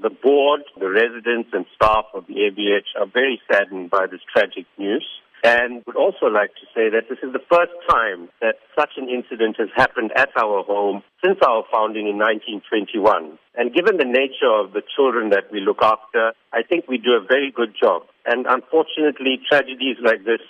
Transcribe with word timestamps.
The 0.00 0.10
board, 0.10 0.62
the 0.78 0.88
residents 0.88 1.50
and 1.52 1.66
staff 1.74 2.04
of 2.14 2.26
the 2.26 2.34
ABH 2.34 3.00
are 3.00 3.06
very 3.06 3.40
saddened 3.50 3.90
by 3.90 4.06
this 4.06 4.20
tragic 4.32 4.66
news 4.78 5.04
and 5.44 5.82
would 5.86 5.96
also 5.96 6.26
like 6.26 6.50
to 6.54 6.66
say 6.74 6.90
that 6.90 7.08
this 7.08 7.18
is 7.22 7.32
the 7.32 7.42
first 7.50 7.72
time 7.88 8.28
that 8.40 8.56
such 8.78 8.90
an 8.96 9.08
incident 9.08 9.56
has 9.58 9.68
happened 9.76 10.10
at 10.16 10.30
our 10.36 10.62
home 10.64 11.02
since 11.24 11.38
our 11.46 11.64
founding 11.70 12.08
in 12.08 12.18
1921. 12.18 13.38
And 13.54 13.74
given 13.74 13.96
the 13.96 14.04
nature 14.04 14.50
of 14.50 14.72
the 14.72 14.82
children 14.96 15.30
that 15.30 15.50
we 15.52 15.60
look 15.60 15.82
after, 15.82 16.32
I 16.52 16.62
think 16.62 16.88
we 16.88 16.98
do 16.98 17.12
a 17.12 17.24
very 17.26 17.50
good 17.50 17.74
job. 17.80 18.02
And 18.26 18.46
unfortunately, 18.48 19.40
tragedies 19.48 19.96
like 20.02 20.24
this, 20.24 20.40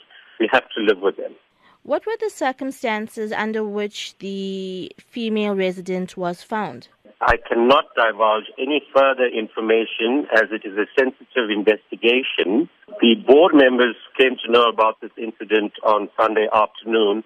we 0.40 0.48
have 0.52 0.68
to 0.76 0.80
live 0.80 1.00
with 1.00 1.16
them. 1.16 1.34
What 1.82 2.06
were 2.06 2.16
the 2.20 2.30
circumstances 2.30 3.32
under 3.32 3.64
which 3.64 4.18
the 4.18 4.92
female 4.98 5.54
resident 5.54 6.16
was 6.16 6.42
found? 6.42 6.88
I 7.20 7.34
cannot 7.36 7.86
divulge 7.96 8.46
any 8.58 8.80
further 8.94 9.26
information 9.26 10.26
as 10.32 10.46
it 10.52 10.62
is 10.64 10.78
a 10.78 10.86
sensitive 10.96 11.50
investigation. 11.50 12.70
The 13.00 13.16
board 13.26 13.54
members 13.54 13.96
came 14.16 14.36
to 14.44 14.52
know 14.52 14.70
about 14.70 15.00
this 15.00 15.10
incident 15.18 15.72
on 15.84 16.10
Sunday 16.16 16.46
afternoon 16.52 17.24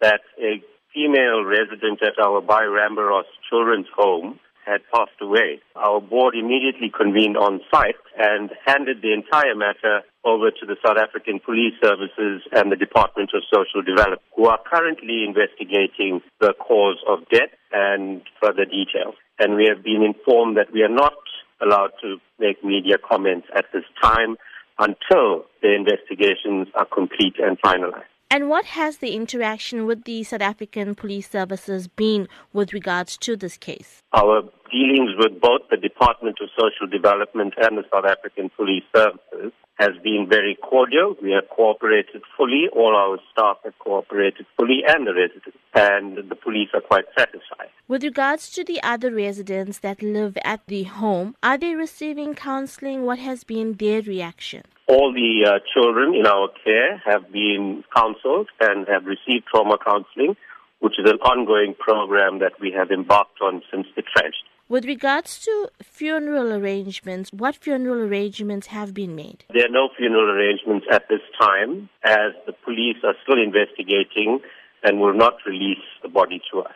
that 0.00 0.20
a 0.38 0.62
female 0.94 1.42
resident 1.42 2.02
at 2.02 2.22
our 2.22 2.40
Bay 2.40 2.66
Rambaros 2.70 3.26
children's 3.50 3.86
home 3.96 4.38
had 4.64 4.80
passed 4.94 5.18
away. 5.20 5.58
Our 5.74 6.00
board 6.00 6.34
immediately 6.36 6.92
convened 6.94 7.36
on 7.36 7.60
site 7.68 7.98
and 8.16 8.50
handed 8.64 9.02
the 9.02 9.12
entire 9.12 9.56
matter 9.56 10.02
over 10.24 10.50
to 10.52 10.66
the 10.66 10.76
South 10.86 10.98
African 10.98 11.40
Police 11.40 11.74
Services 11.82 12.42
and 12.52 12.70
the 12.70 12.76
Department 12.76 13.30
of 13.34 13.42
Social 13.50 13.82
Development, 13.82 14.22
who 14.36 14.46
are 14.46 14.60
currently 14.62 15.24
investigating 15.26 16.22
the 16.38 16.54
cause 16.62 17.02
of 17.08 17.26
death 17.28 17.50
and 17.72 18.22
further 18.42 18.64
details. 18.64 19.14
And 19.38 19.56
we 19.56 19.66
have 19.72 19.82
been 19.82 20.02
informed 20.02 20.56
that 20.56 20.72
we 20.72 20.82
are 20.82 20.88
not 20.88 21.14
allowed 21.60 21.92
to 22.02 22.16
make 22.38 22.62
media 22.64 22.96
comments 22.98 23.46
at 23.54 23.66
this 23.72 23.84
time 24.02 24.36
until 24.78 25.46
the 25.62 25.74
investigations 25.74 26.68
are 26.74 26.86
complete 26.86 27.34
and 27.38 27.60
finalized. 27.60 28.04
And 28.30 28.48
what 28.48 28.64
has 28.64 28.96
the 28.96 29.14
interaction 29.14 29.84
with 29.84 30.04
the 30.04 30.22
South 30.24 30.40
African 30.40 30.94
police 30.94 31.28
services 31.28 31.86
been 31.86 32.28
with 32.54 32.72
regards 32.72 33.18
to 33.18 33.36
this 33.36 33.58
case? 33.58 34.02
Our 34.14 34.44
dealings 34.72 35.10
with 35.18 35.40
both 35.40 35.60
the 35.70 35.76
Department 35.76 36.38
of 36.40 36.48
Social 36.58 36.88
Development 36.90 37.54
and 37.58 37.78
the 37.78 37.84
South 37.92 38.06
African 38.06 38.50
Police 38.56 38.84
Services 38.96 39.52
has 39.78 39.90
been 40.02 40.26
very 40.28 40.56
cordial. 40.62 41.16
We 41.22 41.32
have 41.32 41.48
cooperated 41.48 42.22
fully. 42.36 42.68
All 42.72 42.94
our 42.94 43.18
staff 43.32 43.58
have 43.64 43.78
cooperated 43.78 44.46
fully 44.56 44.82
and 44.86 45.06
the 45.06 45.14
residents. 45.14 45.58
And 45.74 46.30
the 46.30 46.36
police 46.36 46.68
are 46.74 46.80
quite 46.80 47.04
satisfied. 47.18 47.68
With 47.88 48.02
regards 48.04 48.50
to 48.50 48.64
the 48.64 48.82
other 48.82 49.12
residents 49.12 49.78
that 49.80 50.02
live 50.02 50.36
at 50.44 50.60
the 50.66 50.84
home, 50.84 51.36
are 51.42 51.58
they 51.58 51.74
receiving 51.74 52.34
counseling? 52.34 53.04
What 53.04 53.18
has 53.18 53.44
been 53.44 53.74
their 53.74 54.02
reaction? 54.02 54.62
All 54.88 55.12
the 55.12 55.46
uh, 55.46 55.58
children 55.72 56.14
in 56.14 56.26
our 56.26 56.48
care 56.64 56.98
have 57.04 57.32
been 57.32 57.84
counseled 57.94 58.48
and 58.60 58.86
have 58.88 59.04
received 59.06 59.46
trauma 59.46 59.78
counseling, 59.84 60.36
which 60.80 60.98
is 60.98 61.10
an 61.10 61.18
ongoing 61.20 61.74
program 61.78 62.40
that 62.40 62.52
we 62.60 62.72
have 62.72 62.90
embarked 62.90 63.40
on 63.40 63.62
since 63.70 63.86
the 63.96 64.02
tragedy. 64.02 64.48
With 64.72 64.86
regards 64.86 65.38
to 65.40 65.68
funeral 65.82 66.50
arrangements, 66.50 67.28
what 67.30 67.56
funeral 67.56 68.08
arrangements 68.08 68.68
have 68.68 68.94
been 68.94 69.14
made? 69.14 69.44
There 69.52 69.66
are 69.66 69.68
no 69.68 69.90
funeral 69.98 70.30
arrangements 70.30 70.86
at 70.90 71.10
this 71.10 71.20
time, 71.38 71.90
as 72.02 72.32
the 72.46 72.54
police 72.64 72.96
are 73.04 73.12
still 73.22 73.36
investigating 73.36 74.40
and 74.82 74.98
will 74.98 75.12
not 75.12 75.34
release 75.44 75.84
the 76.00 76.08
body 76.08 76.40
to 76.50 76.60
us. 76.60 76.72